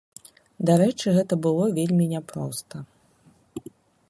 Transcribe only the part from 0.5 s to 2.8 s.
Дарэчы, гэта было вельмі няпроста.